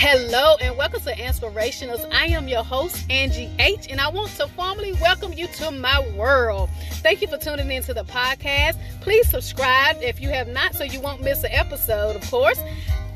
Hello 0.00 0.54
and 0.60 0.76
welcome 0.76 1.00
to 1.00 1.12
Inspirationals. 1.12 2.08
I 2.14 2.26
am 2.26 2.46
your 2.46 2.62
host, 2.62 3.04
Angie 3.10 3.50
H, 3.58 3.88
and 3.90 4.00
I 4.00 4.08
want 4.08 4.30
to 4.36 4.46
formally 4.46 4.92
welcome 4.92 5.32
you 5.32 5.48
to 5.48 5.72
my 5.72 6.08
world. 6.10 6.70
Thank 7.02 7.20
you 7.20 7.26
for 7.26 7.36
tuning 7.36 7.68
in 7.68 7.82
to 7.82 7.94
the 7.94 8.04
podcast. 8.04 8.78
Please 9.00 9.28
subscribe 9.28 9.96
if 10.00 10.20
you 10.20 10.28
have 10.28 10.46
not, 10.46 10.76
so 10.76 10.84
you 10.84 11.00
won't 11.00 11.20
miss 11.24 11.42
an 11.42 11.50
episode, 11.50 12.14
of 12.14 12.22
course. 12.30 12.60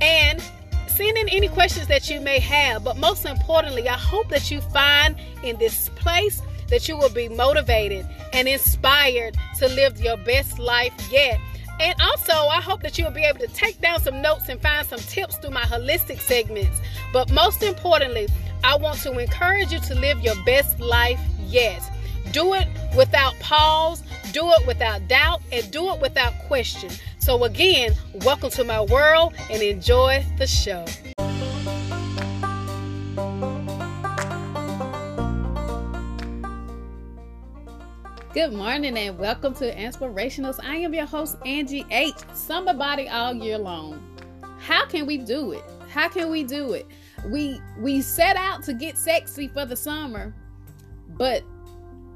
And 0.01 0.43
send 0.89 1.17
in 1.17 1.29
any 1.29 1.47
questions 1.47 1.87
that 1.87 2.11
you 2.11 2.21
may 2.21 2.41
have. 2.41 2.83
But 2.83 2.97
most 2.97 3.27
importantly, 3.27 3.89
I 3.89 3.97
hope 3.97 4.29
that 4.31 4.51
you 4.51 4.61
find 4.61 5.15
in 5.45 5.59
this 5.59 5.89
place 5.91 6.43
that 6.67 6.89
you 6.89 6.97
will 6.97 7.11
be 7.11 7.29
motivated 7.29 8.09
and 8.33 8.49
inspired 8.49 9.37
to 9.59 9.69
live 9.69 10.01
your 10.01 10.17
best 10.17 10.59
life 10.59 10.95
yet. 11.13 11.39
And 11.81 12.01
also, 12.01 12.33
I 12.33 12.61
hope 12.61 12.83
that 12.83 12.99
you'll 12.99 13.11
be 13.11 13.25
able 13.25 13.41
to 13.41 13.49
take 13.49 13.81
down 13.81 14.01
some 14.01 14.23
notes 14.23 14.49
and 14.49 14.61
find 14.61 14.87
some 14.87 15.01
tips 15.01 15.37
through 15.37 15.51
my 15.51 15.63
holistic 15.63 16.21
segments. 16.21 16.81
But 17.13 17.31
most 17.33 17.63
importantly, 17.63 18.29
I 18.65 18.77
want 18.77 19.01
to 19.01 19.19
encourage 19.19 19.73
you 19.73 19.81
to 19.81 19.95
live 19.95 20.21
your 20.21 20.37
best 20.45 20.79
life 20.79 21.21
yet. 21.47 21.83
Do 22.31 22.55
it 22.55 22.69
without 22.97 23.35
pause, 23.41 24.03
do 24.33 24.49
it 24.53 24.67
without 24.67 25.07
doubt, 25.09 25.43
and 25.51 25.69
do 25.71 25.93
it 25.93 26.01
without 26.01 26.33
question. 26.47 26.91
So, 27.19 27.45
again, 27.45 27.95
welcome 28.25 28.51
to 28.51 28.65
my 28.65 28.81
world 28.81 29.35
and 29.51 29.63
enjoy 29.63 30.25
the 30.39 30.47
show. 30.47 30.85
Good 38.35 38.55
morning 38.55 38.97
and 38.97 39.19
welcome 39.19 39.53
to 39.57 39.77
Inspirationals. 39.77 40.59
I 40.65 40.77
am 40.77 40.95
your 40.95 41.05
host, 41.05 41.37
Angie 41.45 41.85
H. 41.91 42.15
Summer 42.33 42.73
body 42.73 43.07
all 43.07 43.35
year 43.35 43.59
long. 43.59 44.03
How 44.59 44.87
can 44.87 45.05
we 45.05 45.19
do 45.19 45.53
it? 45.53 45.63
How 45.91 46.09
can 46.09 46.31
we 46.31 46.43
do 46.43 46.73
it? 46.73 46.87
We 47.27 47.61
we 47.79 48.01
set 48.01 48.37
out 48.37 48.63
to 48.63 48.73
get 48.73 48.97
sexy 48.97 49.49
for 49.49 49.67
the 49.67 49.77
summer, 49.77 50.35
but 51.19 51.43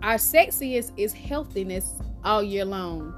our 0.02 0.14
sexiest 0.14 0.92
is 0.96 1.12
healthiness 1.12 1.92
all 2.24 2.42
year 2.42 2.64
long. 2.64 3.12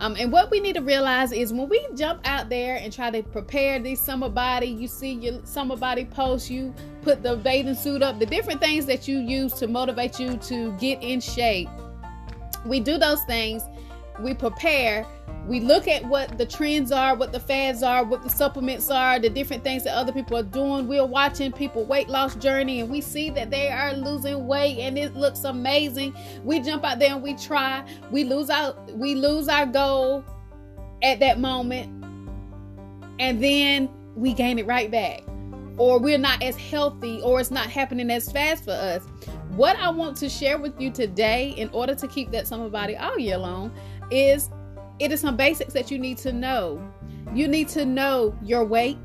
Um, 0.00 0.16
and 0.18 0.32
what 0.32 0.50
we 0.50 0.58
need 0.58 0.74
to 0.74 0.82
realize 0.82 1.30
is 1.30 1.52
when 1.52 1.68
we 1.68 1.86
jump 1.94 2.22
out 2.24 2.48
there 2.48 2.74
and 2.74 2.92
try 2.92 3.12
to 3.12 3.22
prepare 3.22 3.78
this 3.78 4.00
summer 4.00 4.28
body, 4.28 4.66
you 4.66 4.88
see 4.88 5.12
your 5.12 5.46
summer 5.46 5.76
body 5.76 6.06
post, 6.06 6.50
you 6.50 6.74
put 7.02 7.22
the 7.22 7.36
bathing 7.36 7.76
suit 7.76 8.02
up, 8.02 8.18
the 8.18 8.26
different 8.26 8.60
things 8.60 8.84
that 8.86 9.06
you 9.06 9.20
use 9.20 9.52
to 9.60 9.68
motivate 9.68 10.18
you 10.18 10.38
to 10.38 10.72
get 10.78 11.00
in 11.04 11.20
shape 11.20 11.68
we 12.66 12.80
do 12.80 12.98
those 12.98 13.22
things 13.24 13.62
we 14.20 14.34
prepare 14.34 15.06
we 15.46 15.58
look 15.58 15.88
at 15.88 16.04
what 16.04 16.38
the 16.38 16.46
trends 16.46 16.92
are 16.92 17.16
what 17.16 17.32
the 17.32 17.40
fads 17.40 17.82
are 17.82 18.04
what 18.04 18.22
the 18.22 18.28
supplements 18.28 18.90
are 18.90 19.18
the 19.18 19.28
different 19.28 19.64
things 19.64 19.82
that 19.84 19.94
other 19.94 20.12
people 20.12 20.36
are 20.36 20.42
doing. 20.42 20.86
We're 20.86 21.04
watching 21.04 21.50
people 21.50 21.84
weight 21.84 22.08
loss 22.08 22.34
journey 22.36 22.80
and 22.80 22.90
we 22.90 23.00
see 23.00 23.30
that 23.30 23.50
they 23.50 23.68
are 23.68 23.94
losing 23.94 24.46
weight 24.46 24.78
and 24.78 24.96
it 24.96 25.16
looks 25.16 25.44
amazing. 25.44 26.14
We 26.44 26.60
jump 26.60 26.84
out 26.84 26.98
there 26.98 27.12
and 27.12 27.22
we 27.22 27.34
try. 27.34 27.84
We 28.10 28.24
lose 28.24 28.50
out 28.50 28.92
we 28.92 29.14
lose 29.14 29.48
our 29.48 29.66
goal 29.66 30.24
at 31.02 31.18
that 31.20 31.40
moment 31.40 31.90
and 33.18 33.42
then 33.42 33.88
we 34.14 34.32
gain 34.32 34.58
it 34.58 34.66
right 34.66 34.90
back. 34.90 35.22
Or 35.78 35.98
we're 35.98 36.18
not 36.18 36.42
as 36.42 36.56
healthy 36.56 37.20
or 37.22 37.40
it's 37.40 37.50
not 37.50 37.66
happening 37.66 38.10
as 38.10 38.30
fast 38.30 38.64
for 38.64 38.72
us 38.72 39.02
what 39.56 39.76
I 39.76 39.90
want 39.90 40.16
to 40.18 40.28
share 40.28 40.58
with 40.58 40.80
you 40.80 40.90
today, 40.90 41.50
in 41.50 41.68
order 41.70 41.94
to 41.94 42.08
keep 42.08 42.30
that 42.30 42.46
summer 42.46 42.68
body 42.68 42.96
all 42.96 43.18
year 43.18 43.38
long, 43.38 43.72
is 44.10 44.50
it 44.98 45.12
is 45.12 45.20
some 45.20 45.36
basics 45.36 45.72
that 45.74 45.90
you 45.90 45.98
need 45.98 46.18
to 46.18 46.32
know. 46.32 46.82
You 47.34 47.48
need 47.48 47.68
to 47.68 47.84
know 47.84 48.36
your 48.42 48.64
weight. 48.64 48.98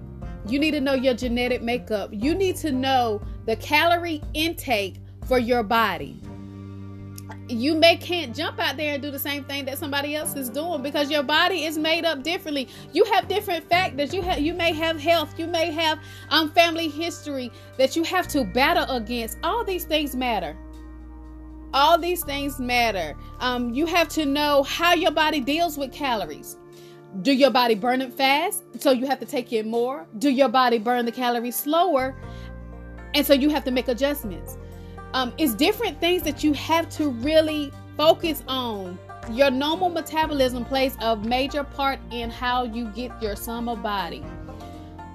You 0.47 0.59
need 0.59 0.71
to 0.71 0.81
know 0.81 0.93
your 0.93 1.13
genetic 1.13 1.61
makeup. 1.61 2.11
You 2.13 2.33
need 2.33 2.55
to 2.57 2.71
know 2.71 3.21
the 3.45 3.55
calorie 3.57 4.21
intake 4.33 4.97
for 5.25 5.39
your 5.39 5.63
body 5.63 6.21
you 7.49 7.75
may 7.75 7.95
can't 7.95 8.35
jump 8.35 8.59
out 8.59 8.77
there 8.77 8.93
and 8.93 9.01
do 9.01 9.11
the 9.11 9.19
same 9.19 9.43
thing 9.43 9.65
that 9.65 9.77
somebody 9.77 10.15
else 10.15 10.35
is 10.35 10.49
doing 10.49 10.81
because 10.81 11.09
your 11.09 11.23
body 11.23 11.63
is 11.63 11.77
made 11.77 12.05
up 12.05 12.23
differently. 12.23 12.67
You 12.93 13.05
have 13.05 13.27
different 13.27 13.69
factors. 13.69 14.13
You 14.13 14.21
have 14.21 14.39
you 14.39 14.53
may 14.53 14.73
have 14.73 14.99
health. 14.99 15.37
You 15.37 15.47
may 15.47 15.71
have 15.71 15.99
um 16.29 16.51
family 16.51 16.89
history 16.89 17.51
that 17.77 17.95
you 17.95 18.03
have 18.03 18.27
to 18.29 18.43
battle 18.43 18.95
against. 18.95 19.37
All 19.43 19.63
these 19.63 19.85
things 19.85 20.15
matter. 20.15 20.57
All 21.73 21.97
these 21.97 22.23
things 22.23 22.59
matter. 22.59 23.15
Um 23.39 23.73
you 23.73 23.85
have 23.85 24.09
to 24.09 24.25
know 24.25 24.63
how 24.63 24.93
your 24.93 25.11
body 25.11 25.39
deals 25.39 25.77
with 25.77 25.91
calories. 25.91 26.57
Do 27.21 27.31
your 27.31 27.51
body 27.51 27.75
burn 27.75 28.01
it 28.01 28.13
fast? 28.13 28.63
So 28.81 28.91
you 28.91 29.07
have 29.07 29.19
to 29.21 29.25
take 29.25 29.53
in 29.53 29.69
more? 29.69 30.05
Do 30.17 30.29
your 30.29 30.49
body 30.49 30.79
burn 30.79 31.05
the 31.05 31.11
calories 31.11 31.55
slower? 31.55 32.15
And 33.13 33.25
so 33.25 33.33
you 33.33 33.49
have 33.49 33.63
to 33.63 33.71
make 33.71 33.87
adjustments 33.87 34.57
um, 35.17 35.33
it's 35.39 35.55
different 35.55 35.99
things 35.99 36.21
that 36.21 36.43
you 36.43 36.53
have 36.53 36.87
to 36.91 37.09
really 37.09 37.71
focus 37.95 38.43
on. 38.47 38.99
Your 39.31 39.49
normal 39.49 39.89
metabolism 39.89 40.63
plays 40.63 40.95
a 40.99 41.15
major 41.15 41.63
part 41.63 41.99
in 42.11 42.29
how 42.29 42.65
you 42.65 42.85
get 42.89 43.11
your 43.19 43.35
summer 43.35 43.75
body. 43.75 44.23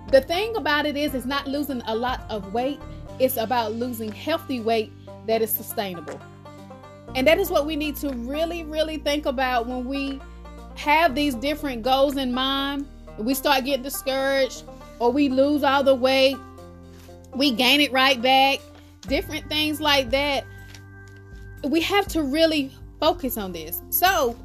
The 0.08 0.20
thing 0.20 0.56
about 0.56 0.86
it 0.86 0.96
is, 0.96 1.14
it's 1.14 1.24
not 1.24 1.46
losing 1.46 1.82
a 1.86 1.94
lot 1.94 2.24
of 2.28 2.52
weight, 2.52 2.80
it's 3.20 3.36
about 3.36 3.74
losing 3.74 4.10
healthy 4.10 4.58
weight 4.58 4.92
that 5.28 5.40
is 5.40 5.50
sustainable. 5.50 6.20
And 7.14 7.24
that 7.28 7.38
is 7.38 7.48
what 7.48 7.64
we 7.64 7.76
need 7.76 7.94
to 7.98 8.08
really, 8.08 8.64
really 8.64 8.96
think 8.96 9.26
about 9.26 9.68
when 9.68 9.84
we 9.84 10.20
have 10.74 11.14
these 11.14 11.36
different 11.36 11.82
goals 11.82 12.16
in 12.16 12.34
mind. 12.34 12.88
We 13.18 13.34
start 13.34 13.64
getting 13.64 13.84
discouraged, 13.84 14.64
or 14.98 15.12
we 15.12 15.28
lose 15.28 15.62
all 15.62 15.84
the 15.84 15.94
weight, 15.94 16.36
we 17.36 17.52
gain 17.52 17.80
it 17.80 17.92
right 17.92 18.20
back 18.20 18.58
different 19.02 19.48
things 19.48 19.80
like 19.80 20.10
that. 20.10 20.44
We 21.64 21.80
have 21.80 22.06
to 22.08 22.22
really 22.22 22.72
focus 23.00 23.36
on 23.36 23.52
this. 23.52 23.82
So, 23.90 24.36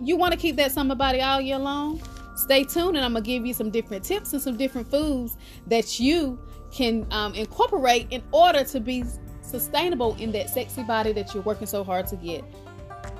you 0.00 0.16
want 0.16 0.32
to 0.32 0.38
keep 0.38 0.56
that 0.56 0.72
summer 0.72 0.94
body 0.94 1.20
all 1.20 1.40
year 1.40 1.58
long? 1.58 2.00
Stay 2.36 2.64
tuned, 2.64 2.96
and 2.96 3.04
I'm 3.04 3.12
gonna 3.12 3.24
give 3.24 3.44
you 3.44 3.52
some 3.52 3.70
different 3.70 4.04
tips 4.04 4.32
and 4.32 4.40
some 4.40 4.56
different 4.56 4.88
foods 4.88 5.36
that 5.66 5.98
you 5.98 6.38
can 6.70 7.06
um, 7.10 7.34
incorporate 7.34 8.06
in 8.10 8.22
order 8.30 8.62
to 8.62 8.80
be 8.80 9.04
sustainable 9.42 10.14
in 10.16 10.30
that 10.32 10.50
sexy 10.50 10.82
body 10.82 11.12
that 11.12 11.34
you're 11.34 11.42
working 11.42 11.66
so 11.66 11.82
hard 11.82 12.06
to 12.08 12.16
get. 12.16 12.44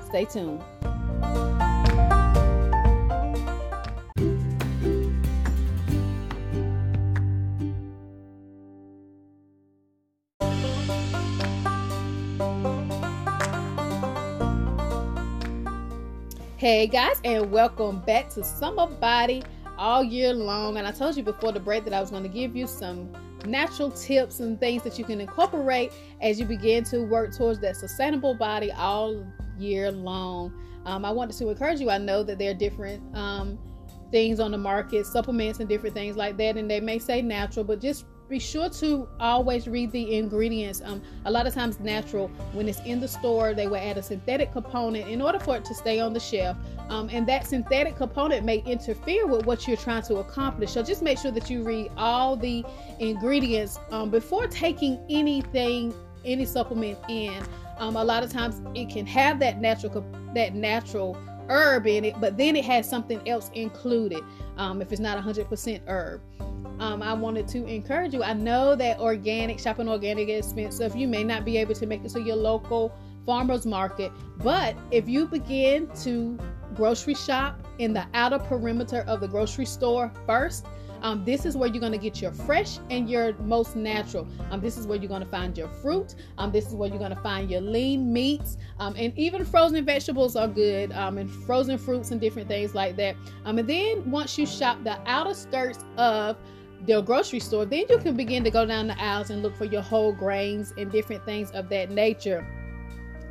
Stay 0.07 0.25
tuned. 0.25 0.63
Hey 16.59 16.87
guys, 16.87 17.21
and 17.23 17.53
welcome 17.53 18.01
back 18.01 18.27
to 18.31 18.43
Summer 18.43 18.85
Body 18.85 19.43
all 19.77 20.03
year 20.03 20.33
long. 20.33 20.75
And 20.75 20.85
I 20.85 20.91
told 20.91 21.15
you 21.15 21.23
before 21.23 21.53
the 21.53 21.59
break 21.61 21.85
that 21.85 21.93
I 21.93 22.01
was 22.01 22.11
going 22.11 22.23
to 22.23 22.27
give 22.27 22.53
you 22.53 22.67
some 22.67 23.13
natural 23.45 23.89
tips 23.89 24.41
and 24.41 24.59
things 24.59 24.83
that 24.83 24.99
you 24.99 25.05
can 25.05 25.21
incorporate 25.21 25.93
as 26.19 26.37
you 26.37 26.45
begin 26.45 26.83
to 26.83 27.03
work 27.05 27.33
towards 27.33 27.61
that 27.61 27.77
sustainable 27.77 28.33
body 28.33 28.73
all 28.73 29.25
year 29.57 29.89
long. 29.89 30.51
Um, 30.83 31.05
I 31.05 31.11
wanted 31.11 31.37
to 31.37 31.47
encourage 31.47 31.79
you. 31.79 31.89
I 31.89 31.97
know 31.97 32.23
that 32.23 32.37
there 32.37 32.51
are 32.51 32.55
different 32.55 33.15
um, 33.15 33.57
things 34.11 34.41
on 34.41 34.51
the 34.51 34.57
market, 34.57 35.05
supplements 35.05 35.61
and 35.61 35.69
different 35.69 35.95
things 35.95 36.17
like 36.17 36.35
that, 36.39 36.57
and 36.57 36.69
they 36.69 36.81
may 36.81 36.99
say 36.99 37.21
natural, 37.21 37.63
but 37.63 37.79
just 37.79 38.03
be 38.29 38.39
sure 38.39 38.69
to 38.69 39.07
always 39.19 39.67
read 39.67 39.91
the 39.91 40.15
ingredients. 40.15 40.81
Um, 40.85 41.01
a 41.25 41.31
lot 41.31 41.47
of 41.47 41.53
times, 41.53 41.79
natural, 41.79 42.27
when 42.53 42.69
it's 42.69 42.79
in 42.81 42.99
the 42.99 43.07
store, 43.07 43.55
they 43.55 43.67
will 43.67 43.77
add 43.77 43.97
a 43.97 44.03
synthetic 44.03 44.51
component 44.51 45.07
in 45.07 45.21
order 45.21 45.39
for 45.39 45.57
it 45.57 45.65
to 45.65 45.73
stay 45.73 45.99
on 45.99 46.13
the 46.13 46.19
shelf. 46.19 46.55
Um, 46.89 47.09
and 47.11 47.27
that 47.27 47.47
synthetic 47.47 47.95
component 47.97 48.45
may 48.45 48.59
interfere 48.59 49.25
with 49.25 49.45
what 49.45 49.67
you're 49.67 49.77
trying 49.77 50.03
to 50.03 50.17
accomplish. 50.17 50.71
So 50.71 50.83
just 50.83 51.01
make 51.01 51.17
sure 51.17 51.31
that 51.31 51.49
you 51.49 51.63
read 51.63 51.91
all 51.97 52.35
the 52.35 52.63
ingredients 52.99 53.79
um, 53.89 54.11
before 54.11 54.47
taking 54.47 54.99
anything, 55.09 55.93
any 56.23 56.45
supplement 56.45 56.99
in. 57.09 57.43
Um, 57.79 57.95
a 57.95 58.03
lot 58.03 58.23
of 58.23 58.31
times, 58.31 58.61
it 58.75 58.89
can 58.89 59.07
have 59.07 59.39
that 59.39 59.59
natural, 59.59 60.05
that 60.35 60.53
natural 60.53 61.17
herb 61.49 61.87
in 61.87 62.05
it, 62.05 62.13
but 62.21 62.37
then 62.37 62.55
it 62.55 62.63
has 62.63 62.87
something 62.87 63.27
else 63.27 63.49
included 63.55 64.21
um, 64.57 64.83
if 64.83 64.91
it's 64.91 65.01
not 65.01 65.17
100% 65.17 65.81
herb 65.87 66.21
um, 66.79 67.01
I 67.01 67.13
wanted 67.13 67.47
to 67.49 67.65
encourage 67.65 68.13
you. 68.13 68.23
I 68.23 68.33
know 68.33 68.75
that 68.75 68.99
organic, 68.99 69.59
shopping 69.59 69.89
organic 69.89 70.29
is 70.29 70.45
expensive. 70.45 70.95
You 70.95 71.07
may 71.07 71.23
not 71.23 71.45
be 71.45 71.57
able 71.57 71.75
to 71.75 71.85
make 71.85 72.03
it 72.03 72.09
to 72.11 72.21
your 72.21 72.35
local 72.35 72.93
farmer's 73.25 73.65
market, 73.65 74.11
but 74.37 74.75
if 74.91 75.07
you 75.07 75.27
begin 75.27 75.89
to 76.03 76.39
grocery 76.75 77.15
shop 77.15 77.61
in 77.79 77.93
the 77.93 78.05
outer 78.13 78.39
perimeter 78.39 79.01
of 79.01 79.19
the 79.19 79.27
grocery 79.27 79.65
store 79.65 80.11
first, 80.25 80.65
um, 81.01 81.23
this 81.23 81.45
is 81.45 81.55
where 81.55 81.69
you're 81.69 81.79
going 81.79 81.93
to 81.93 81.97
get 81.97 82.21
your 82.21 82.31
fresh 82.31 82.79
and 82.89 83.09
your 83.09 83.33
most 83.39 83.75
natural. 83.75 84.27
Um, 84.51 84.59
this 84.59 84.77
is 84.77 84.85
where 84.85 84.97
you're 84.97 85.07
going 85.07 85.23
to 85.23 85.29
find 85.29 85.57
your 85.57 85.69
fruit. 85.69 86.15
Um, 86.37 86.51
this 86.51 86.67
is 86.67 86.75
where 86.75 86.89
you're 86.89 86.99
going 86.99 87.15
to 87.15 87.21
find 87.21 87.49
your 87.49 87.61
lean 87.61 88.11
meats. 88.11 88.57
Um, 88.79 88.95
and 88.97 89.17
even 89.17 89.45
frozen 89.45 89.85
vegetables 89.85 90.35
are 90.35 90.47
good, 90.47 90.91
um, 90.91 91.17
and 91.17 91.29
frozen 91.29 91.77
fruits 91.77 92.11
and 92.11 92.19
different 92.19 92.47
things 92.47 92.75
like 92.75 92.95
that. 92.97 93.15
Um, 93.45 93.59
and 93.59 93.67
then 93.69 94.11
once 94.11 94.37
you 94.37 94.45
shop 94.45 94.83
the 94.83 94.99
outer 95.05 95.33
skirts 95.33 95.79
of 95.97 96.37
the 96.85 97.01
grocery 97.01 97.39
store, 97.39 97.65
then 97.65 97.85
you 97.89 97.97
can 97.97 98.15
begin 98.15 98.43
to 98.43 98.51
go 98.51 98.65
down 98.65 98.87
the 98.87 99.01
aisles 99.01 99.29
and 99.29 99.41
look 99.41 99.55
for 99.55 99.65
your 99.65 99.81
whole 99.81 100.13
grains 100.13 100.73
and 100.77 100.91
different 100.91 101.23
things 101.25 101.51
of 101.51 101.69
that 101.69 101.91
nature. 101.91 102.45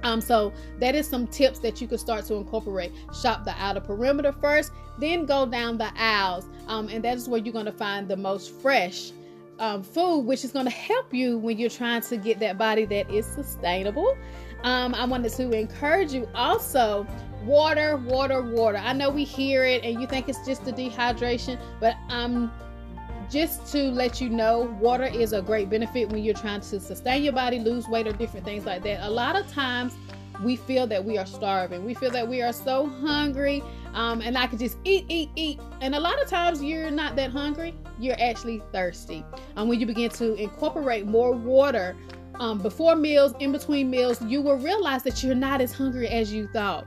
Um, 0.02 0.20
so 0.20 0.52
that 0.78 0.94
is 0.94 1.08
some 1.08 1.26
tips 1.26 1.58
that 1.60 1.80
you 1.80 1.88
could 1.88 1.98
start 1.98 2.24
to 2.26 2.34
incorporate. 2.34 2.92
Shop 3.20 3.44
the 3.44 3.54
outer 3.58 3.80
perimeter 3.80 4.32
first, 4.32 4.72
then 4.98 5.26
go 5.26 5.44
down 5.46 5.78
the 5.78 5.90
aisles, 6.00 6.46
um, 6.68 6.88
and 6.88 7.02
that 7.04 7.16
is 7.16 7.28
where 7.28 7.40
you're 7.40 7.52
going 7.52 7.66
to 7.66 7.72
find 7.72 8.08
the 8.08 8.16
most 8.16 8.52
fresh 8.60 9.12
um, 9.58 9.82
food, 9.82 10.20
which 10.20 10.44
is 10.44 10.52
going 10.52 10.66
to 10.66 10.70
help 10.70 11.12
you 11.12 11.38
when 11.38 11.58
you're 11.58 11.70
trying 11.70 12.02
to 12.02 12.16
get 12.16 12.38
that 12.38 12.58
body 12.58 12.84
that 12.84 13.10
is 13.10 13.26
sustainable. 13.26 14.16
Um, 14.62 14.94
I 14.94 15.04
wanted 15.04 15.32
to 15.32 15.50
encourage 15.50 16.12
you 16.12 16.28
also 16.34 17.06
water, 17.44 17.96
water, 17.96 18.42
water. 18.42 18.78
I 18.78 18.92
know 18.92 19.10
we 19.10 19.24
hear 19.24 19.64
it 19.64 19.84
and 19.84 20.00
you 20.00 20.06
think 20.06 20.28
it's 20.28 20.44
just 20.44 20.64
the 20.64 20.72
dehydration, 20.72 21.58
but 21.80 21.94
um, 22.08 22.52
just 23.30 23.70
to 23.72 23.90
let 23.90 24.20
you 24.20 24.28
know, 24.28 24.76
water 24.80 25.04
is 25.04 25.32
a 25.32 25.42
great 25.42 25.69
benefit 25.69 26.08
when 26.10 26.22
you're 26.22 26.34
trying 26.34 26.60
to 26.60 26.80
sustain 26.80 27.22
your 27.22 27.32
body, 27.32 27.58
lose 27.58 27.86
weight, 27.88 28.06
or 28.06 28.12
different 28.12 28.46
things 28.46 28.64
like 28.64 28.82
that. 28.84 29.06
A 29.06 29.10
lot 29.10 29.36
of 29.36 29.50
times 29.52 29.94
we 30.42 30.56
feel 30.56 30.86
that 30.86 31.04
we 31.04 31.19
are 31.19 31.26
starving. 31.26 31.84
We 31.84 31.94
feel 31.94 32.10
that 32.10 32.26
we 32.26 32.42
are 32.42 32.52
so 32.52 32.86
hungry 32.86 33.62
um, 33.94 34.20
and 34.20 34.36
I 34.36 34.46
could 34.46 34.58
just 34.58 34.76
eat, 34.84 35.06
eat, 35.08 35.30
eat. 35.34 35.60
And 35.80 35.94
a 35.94 36.00
lot 36.00 36.20
of 36.22 36.28
times 36.28 36.62
you're 36.62 36.90
not 36.90 37.16
that 37.16 37.30
hungry, 37.30 37.75
you're 37.98 38.20
actually 38.20 38.62
thirsty. 38.72 39.25
And 39.32 39.58
um, 39.58 39.69
when 39.69 39.80
you 39.80 39.86
begin 39.86 40.10
to 40.10 40.34
incorporate 40.34 41.06
more 41.06 41.32
water 41.32 41.96
um, 42.36 42.58
before 42.58 42.94
meals, 42.94 43.34
in 43.40 43.50
between 43.52 43.90
meals, 43.90 44.22
you 44.22 44.40
will 44.40 44.56
realize 44.56 45.02
that 45.04 45.22
you're 45.22 45.34
not 45.34 45.60
as 45.60 45.72
hungry 45.72 46.08
as 46.08 46.32
you 46.32 46.48
thought. 46.48 46.86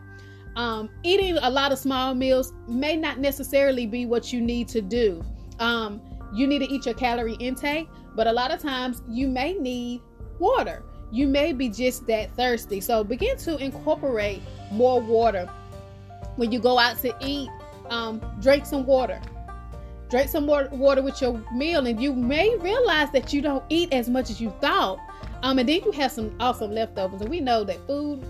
Um, 0.55 0.89
eating 1.03 1.38
a 1.38 1.49
lot 1.49 1.71
of 1.71 1.79
small 1.79 2.13
meals 2.13 2.53
may 2.67 2.95
not 2.95 3.19
necessarily 3.19 3.85
be 3.85 4.05
what 4.05 4.31
you 4.31 4.41
need 4.41 4.67
to 4.69 4.81
do. 4.81 5.23
Um, 5.59 6.01
you 6.33 6.47
need 6.47 6.59
to 6.59 6.69
eat 6.69 6.85
your 6.85 6.95
calorie 6.95 7.35
intake, 7.35 7.89
but 8.15 8.27
a 8.27 8.31
lot 8.31 8.51
of 8.51 8.61
times 8.61 9.01
you 9.07 9.27
may 9.27 9.53
need 9.53 10.01
water. 10.39 10.83
You 11.11 11.27
may 11.27 11.51
be 11.53 11.69
just 11.69 12.07
that 12.07 12.33
thirsty. 12.35 12.79
So 12.79 13.03
begin 13.03 13.37
to 13.39 13.57
incorporate 13.57 14.41
more 14.71 15.01
water. 15.01 15.49
When 16.37 16.51
you 16.51 16.59
go 16.59 16.79
out 16.79 16.97
to 16.99 17.13
eat, 17.21 17.49
um, 17.89 18.21
drink 18.41 18.65
some 18.65 18.85
water. 18.85 19.21
Drink 20.09 20.29
some 20.29 20.45
more 20.45 20.67
water 20.71 21.01
with 21.01 21.21
your 21.21 21.41
meal, 21.53 21.85
and 21.87 22.01
you 22.01 22.13
may 22.13 22.55
realize 22.57 23.11
that 23.11 23.31
you 23.33 23.41
don't 23.41 23.63
eat 23.69 23.93
as 23.93 24.09
much 24.09 24.29
as 24.29 24.41
you 24.41 24.53
thought. 24.61 24.99
Um, 25.43 25.59
and 25.59 25.67
then 25.67 25.81
you 25.83 25.91
have 25.91 26.11
some 26.11 26.35
awesome 26.39 26.71
leftovers. 26.71 27.21
And 27.21 27.29
we 27.29 27.39
know 27.39 27.63
that 27.63 27.85
food, 27.87 28.23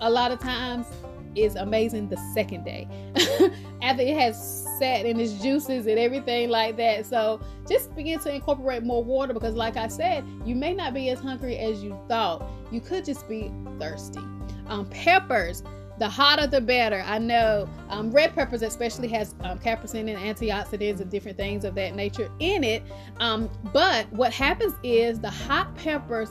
a 0.00 0.10
lot 0.10 0.30
of 0.30 0.38
times, 0.40 0.86
is 1.34 1.56
amazing 1.56 2.08
the 2.08 2.16
second 2.34 2.64
day 2.64 2.88
after 3.82 4.02
it 4.02 4.16
has 4.16 4.66
sat 4.78 5.06
in 5.06 5.18
its 5.18 5.32
juices 5.34 5.86
and 5.86 5.98
everything 5.98 6.50
like 6.50 6.76
that. 6.76 7.06
So 7.06 7.40
just 7.68 7.94
begin 7.94 8.18
to 8.20 8.34
incorporate 8.34 8.82
more 8.82 9.02
water 9.02 9.32
because, 9.32 9.54
like 9.54 9.76
I 9.76 9.88
said, 9.88 10.24
you 10.44 10.54
may 10.54 10.74
not 10.74 10.94
be 10.94 11.08
as 11.10 11.20
hungry 11.20 11.56
as 11.58 11.82
you 11.82 11.98
thought. 12.08 12.48
You 12.70 12.80
could 12.80 13.04
just 13.04 13.28
be 13.28 13.52
thirsty. 13.78 14.20
Um, 14.66 14.86
peppers. 14.90 15.62
The 15.98 16.08
hotter 16.08 16.46
the 16.46 16.62
better. 16.62 17.02
I 17.04 17.18
know 17.18 17.68
um, 17.90 18.10
red 18.10 18.34
peppers 18.34 18.62
especially 18.62 19.08
has 19.08 19.34
um, 19.40 19.58
capsaicin 19.58 20.08
and 20.08 20.16
antioxidants 20.16 21.00
and 21.02 21.10
different 21.10 21.36
things 21.36 21.62
of 21.62 21.74
that 21.74 21.94
nature 21.94 22.30
in 22.38 22.64
it. 22.64 22.82
Um, 23.18 23.50
but 23.74 24.10
what 24.10 24.32
happens 24.32 24.72
is 24.82 25.20
the 25.20 25.28
hot 25.28 25.74
peppers 25.76 26.30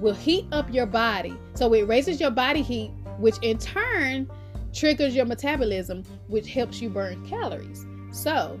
will 0.00 0.14
heat 0.14 0.46
up 0.52 0.72
your 0.72 0.86
body. 0.86 1.36
So 1.54 1.72
it 1.74 1.86
raises 1.86 2.20
your 2.20 2.30
body 2.30 2.62
heat, 2.62 2.90
which 3.18 3.36
in 3.42 3.58
turn 3.58 4.30
triggers 4.72 5.14
your 5.14 5.24
metabolism, 5.24 6.02
which 6.28 6.48
helps 6.48 6.80
you 6.80 6.90
burn 6.90 7.24
calories. 7.26 7.86
So, 8.10 8.58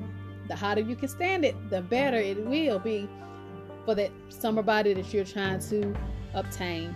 the 0.48 0.56
hotter 0.56 0.80
you 0.80 0.96
can 0.96 1.08
stand 1.08 1.44
it, 1.44 1.54
the 1.70 1.80
better 1.82 2.16
it 2.16 2.44
will 2.44 2.78
be 2.78 3.08
for 3.84 3.94
that 3.94 4.10
summer 4.28 4.62
body 4.62 4.94
that 4.94 5.12
you're 5.12 5.24
trying 5.24 5.60
to 5.60 5.94
obtain. 6.34 6.94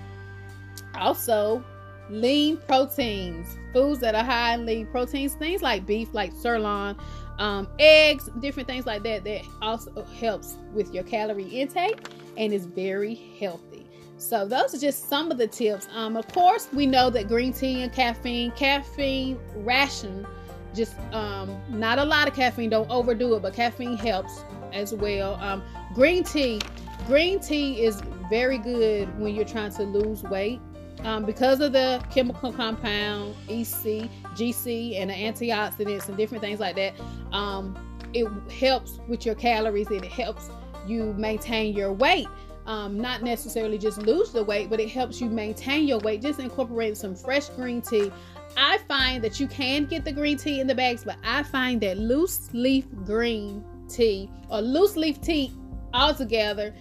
Also, 0.94 1.64
lean 2.10 2.56
proteins, 2.58 3.56
foods 3.72 4.00
that 4.00 4.14
are 4.14 4.24
high 4.24 4.54
in 4.54 4.66
lean 4.66 4.86
proteins, 4.86 5.34
things 5.34 5.62
like 5.62 5.86
beef, 5.86 6.08
like 6.12 6.32
sirloin, 6.32 6.96
um, 7.38 7.68
eggs, 7.78 8.28
different 8.40 8.68
things 8.68 8.86
like 8.86 9.02
that, 9.02 9.24
that 9.24 9.42
also 9.62 10.04
helps 10.20 10.56
with 10.72 10.92
your 10.92 11.04
calorie 11.04 11.44
intake 11.44 11.98
and 12.36 12.52
is 12.52 12.66
very 12.66 13.14
healthy. 13.38 13.87
So 14.18 14.44
those 14.44 14.74
are 14.74 14.78
just 14.78 15.08
some 15.08 15.30
of 15.30 15.38
the 15.38 15.46
tips. 15.46 15.86
Um, 15.94 16.16
of 16.16 16.26
course, 16.28 16.68
we 16.72 16.86
know 16.86 17.08
that 17.08 17.28
green 17.28 17.52
tea 17.52 17.82
and 17.82 17.92
caffeine, 17.92 18.50
caffeine 18.50 19.38
ration, 19.54 20.26
just 20.74 20.96
um, 21.12 21.56
not 21.68 21.98
a 22.00 22.04
lot 22.04 22.26
of 22.26 22.34
caffeine. 22.34 22.68
Don't 22.68 22.90
overdo 22.90 23.34
it, 23.36 23.42
but 23.42 23.54
caffeine 23.54 23.96
helps 23.96 24.44
as 24.72 24.92
well. 24.92 25.34
Um, 25.36 25.62
green 25.94 26.24
tea, 26.24 26.60
green 27.06 27.38
tea 27.38 27.84
is 27.84 28.02
very 28.28 28.58
good 28.58 29.16
when 29.20 29.36
you're 29.36 29.44
trying 29.44 29.72
to 29.74 29.84
lose 29.84 30.24
weight. 30.24 30.60
Um, 31.04 31.24
because 31.24 31.60
of 31.60 31.72
the 31.72 32.04
chemical 32.10 32.52
compound 32.52 33.36
EC, 33.48 34.10
GC, 34.34 35.00
and 35.00 35.10
the 35.10 35.14
antioxidants 35.14 36.08
and 36.08 36.16
different 36.16 36.42
things 36.42 36.58
like 36.58 36.74
that, 36.74 36.94
um, 37.30 37.78
it 38.12 38.26
helps 38.50 38.98
with 39.06 39.24
your 39.24 39.36
calories 39.36 39.86
and 39.88 40.04
it 40.04 40.10
helps 40.10 40.50
you 40.88 41.12
maintain 41.12 41.72
your 41.72 41.92
weight 41.92 42.26
um, 42.68 43.00
not 43.00 43.22
necessarily 43.22 43.78
just 43.78 43.96
lose 43.98 44.30
the 44.30 44.44
weight, 44.44 44.68
but 44.68 44.78
it 44.78 44.90
helps 44.90 45.22
you 45.22 45.28
maintain 45.30 45.88
your 45.88 45.98
weight. 46.00 46.20
Just 46.20 46.38
incorporating 46.38 46.94
some 46.94 47.16
fresh 47.16 47.48
green 47.48 47.80
tea. 47.80 48.12
I 48.58 48.76
find 48.86 49.24
that 49.24 49.40
you 49.40 49.46
can 49.48 49.86
get 49.86 50.04
the 50.04 50.12
green 50.12 50.36
tea 50.36 50.60
in 50.60 50.66
the 50.66 50.74
bags, 50.74 51.02
but 51.02 51.16
I 51.24 51.42
find 51.44 51.80
that 51.80 51.96
loose 51.96 52.50
leaf 52.52 52.84
green 53.06 53.64
tea 53.88 54.30
or 54.50 54.60
loose 54.60 54.96
leaf 54.96 55.18
tea 55.22 55.50
altogether 55.94 56.74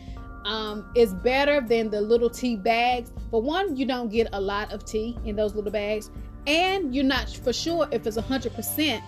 um, 0.44 0.92
is 0.94 1.13
better 1.13 1.62
than 1.62 1.89
the 1.89 2.01
little 2.01 2.30
tea 2.30 2.57
bags. 2.57 3.13
For 3.31 3.42
one, 3.42 3.78
you 3.78 3.86
don't 3.86 4.12
get 4.12 4.28
a 4.34 4.42
lot 4.42 4.74
of 4.74 4.84
tea 4.84 5.18
in 5.24 5.38
those 5.38 5.56
little 5.56 5.72
bags, 5.72 6.12
and 6.48 6.94
you're 6.94 7.06
not 7.06 7.30
for 7.30 7.54
sure 7.54 7.88
if 7.92 8.06
it's 8.06 8.18
100% 8.18 9.01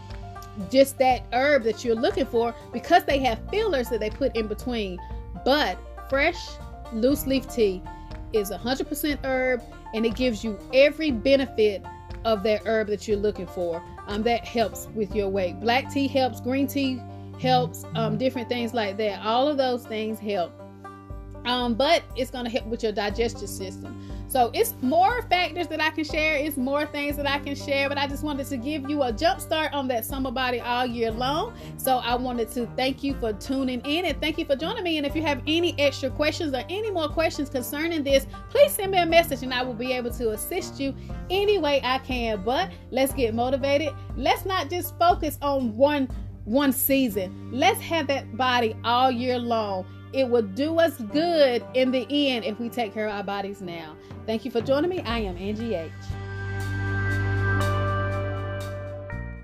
just 0.72 0.98
that 0.98 1.24
herb 1.34 1.64
that 1.64 1.84
you're 1.84 1.96
looking 1.96 2.26
for 2.26 2.56
because 2.72 3.04
they 3.04 3.20
have 3.20 3.40
fillers 3.50 3.90
that 3.90 4.00
they 4.00 4.10
put 4.10 4.34
in 4.38 4.48
between. 4.48 4.98
But 5.44 5.78
fresh 6.10 6.38
loose 6.94 7.26
leaf 7.26 7.48
tea 7.48 7.82
is 8.34 8.52
100% 8.52 9.20
herb 9.24 9.62
and 9.94 10.06
it 10.06 10.16
gives 10.16 10.44
you 10.44 10.58
every 10.74 11.12
benefit 11.12 11.84
of 12.26 12.44
that 12.44 12.62
herb 12.66 12.88
that 12.88 13.08
you're 13.08 13.18
looking 13.18 13.48
for. 13.48 13.82
Um, 14.08 14.24
that 14.24 14.46
helps 14.46 14.88
with 14.96 15.16
your 15.16 15.30
weight. 15.30 15.60
Black 15.60 15.92
tea 15.92 16.08
helps, 16.08 16.42
green 16.42 16.68
tea 16.68 17.02
helps, 17.42 17.86
um, 17.96 18.18
different 18.18 18.50
things 18.50 18.74
like 18.74 18.98
that. 18.98 19.24
All 19.26 19.48
of 19.48 19.58
those 19.58 19.86
things 19.86 20.20
help. 20.20 20.52
Um, 21.46 21.76
but 21.76 22.04
it's 22.16 22.31
going 22.31 22.46
to 22.46 22.52
help 22.52 22.66
with 22.66 22.84
your 22.84 22.92
digestive 22.92 23.50
system. 23.50 24.08
So 24.30 24.52
it's 24.54 24.76
more 24.81 25.24
factors 25.24 25.68
that 25.69 25.81
I 25.81 25.90
can 25.90 26.04
share. 26.04 26.36
It's 26.36 26.56
more 26.56 26.86
things 26.86 27.18
that 27.18 27.28
I 27.28 27.40
can 27.40 27.56
share, 27.56 27.90
but 27.90 27.98
I 27.98 28.06
just 28.06 28.24
wanted 28.24 28.45
to 28.48 28.57
give 28.57 28.88
you 28.88 29.02
a 29.02 29.12
jump 29.12 29.42
start 29.42 29.74
on 29.74 29.88
that 29.88 30.06
summer 30.06 30.30
body 30.30 30.59
all 30.59 30.86
year 30.86 31.09
long. 31.09 31.56
So 31.78 31.98
I 31.98 32.14
wanted 32.14 32.52
to 32.52 32.68
thank 32.78 33.04
you 33.04 33.16
for 33.16 33.33
tuning 33.33 33.81
in 33.81 34.06
and 34.06 34.21
thank 34.21 34.38
you 34.38 34.45
for 34.45 34.56
joining 34.56 34.83
me. 34.83 34.98
And 34.98 35.07
if 35.07 35.16
you 35.16 35.24
have 35.24 35.42
any 35.48 35.78
extra 35.80 36.12
questions 36.12 36.54
or 36.54 36.64
any 36.69 36.92
more 36.92 37.09
questions 37.09 37.50
concerning 37.50 38.04
this, 38.04 38.28
please 38.50 38.71
send 38.71 38.92
me 38.92 39.00
a 39.00 39.06
message 39.06 39.42
and 39.42 39.52
I 39.52 39.64
will 39.64 39.74
be 39.74 39.94
able 39.94 40.12
to 40.12 40.30
assist 40.30 40.80
you 40.80 40.94
any 41.31 41.57
way 41.57 41.81
I 41.83 41.98
can. 41.98 42.44
But 42.44 42.71
let's 42.92 43.14
get 43.14 43.33
motivated. 43.33 43.95
Let's 44.16 44.45
not 44.45 44.69
just 44.69 44.95
focus 45.00 45.40
on 45.42 45.76
one 45.76 46.07
one 46.45 46.71
season. 46.71 47.50
Let's 47.52 47.80
have 47.81 48.07
that 48.07 48.36
body 48.38 48.76
all 48.83 49.12
year 49.12 49.38
long 49.38 49.86
it 50.13 50.28
will 50.28 50.42
do 50.42 50.80
us 50.80 50.97
good 50.97 51.63
in 51.73 51.92
the 51.92 52.06
end 52.09 52.45
if 52.45 52.59
we 52.59 52.69
take 52.69 52.94
care 52.94 53.07
of 53.07 53.13
our 53.13 53.23
bodies 53.23 53.61
now. 53.61 53.95
Thank 54.25 54.45
you 54.45 54.51
for 54.51 54.61
joining 54.61 54.89
me. 54.89 55.01
I 55.01 55.19
am 55.19 55.37
Angie 55.37 55.75
H. 55.75 55.92